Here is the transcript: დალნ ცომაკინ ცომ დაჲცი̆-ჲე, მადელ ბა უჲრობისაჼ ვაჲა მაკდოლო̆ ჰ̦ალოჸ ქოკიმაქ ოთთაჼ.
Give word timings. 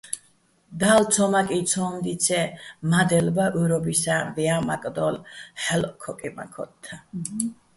დალნ 0.83 1.03
ცომაკინ 1.15 1.63
ცომ 1.71 1.93
დაჲცი̆-ჲე, 2.03 2.41
მადელ 2.91 3.27
ბა 3.35 3.45
უჲრობისაჼ 3.59 4.15
ვაჲა 4.35 4.57
მაკდოლო̆ 4.67 5.25
ჰ̦ალოჸ 5.63 5.95
ქოკიმაქ 6.03 6.55
ოთთაჼ. 6.63 6.95